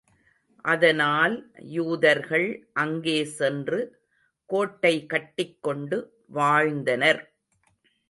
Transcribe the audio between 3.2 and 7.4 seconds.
சென்று கோட்டை கட்டிக் கொண்டு வாழ்ந்தனர்.